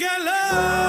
[0.00, 0.79] got love.